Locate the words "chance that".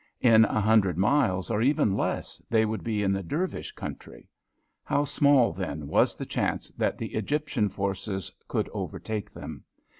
6.25-6.97